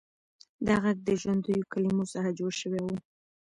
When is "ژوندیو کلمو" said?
1.21-2.03